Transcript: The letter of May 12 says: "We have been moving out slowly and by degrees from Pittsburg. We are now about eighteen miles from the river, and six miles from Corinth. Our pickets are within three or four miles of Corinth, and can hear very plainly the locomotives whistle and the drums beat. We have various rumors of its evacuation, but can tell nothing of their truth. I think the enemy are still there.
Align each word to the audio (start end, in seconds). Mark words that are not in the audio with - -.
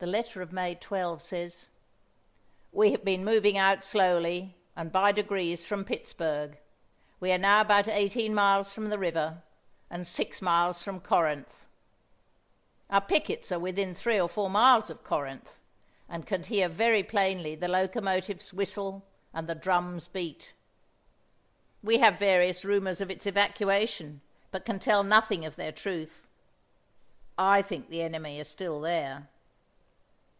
The 0.00 0.06
letter 0.06 0.40
of 0.40 0.52
May 0.52 0.76
12 0.76 1.20
says: 1.20 1.68
"We 2.70 2.92
have 2.92 3.04
been 3.04 3.24
moving 3.24 3.58
out 3.58 3.84
slowly 3.84 4.54
and 4.76 4.92
by 4.92 5.10
degrees 5.10 5.66
from 5.66 5.84
Pittsburg. 5.84 6.56
We 7.18 7.32
are 7.32 7.38
now 7.38 7.62
about 7.62 7.88
eighteen 7.88 8.32
miles 8.32 8.72
from 8.72 8.90
the 8.90 8.98
river, 9.00 9.42
and 9.90 10.06
six 10.06 10.40
miles 10.40 10.84
from 10.84 11.00
Corinth. 11.00 11.66
Our 12.88 13.00
pickets 13.00 13.50
are 13.50 13.58
within 13.58 13.92
three 13.92 14.20
or 14.20 14.28
four 14.28 14.48
miles 14.48 14.88
of 14.88 15.02
Corinth, 15.02 15.62
and 16.08 16.24
can 16.28 16.44
hear 16.44 16.68
very 16.68 17.02
plainly 17.02 17.56
the 17.56 17.66
locomotives 17.66 18.52
whistle 18.52 19.04
and 19.34 19.48
the 19.48 19.56
drums 19.56 20.06
beat. 20.06 20.54
We 21.82 21.98
have 21.98 22.20
various 22.20 22.64
rumors 22.64 23.00
of 23.00 23.10
its 23.10 23.26
evacuation, 23.26 24.20
but 24.52 24.64
can 24.64 24.78
tell 24.78 25.02
nothing 25.02 25.44
of 25.44 25.56
their 25.56 25.72
truth. 25.72 26.28
I 27.36 27.62
think 27.62 27.88
the 27.88 28.02
enemy 28.02 28.38
are 28.38 28.44
still 28.44 28.80
there. 28.80 29.28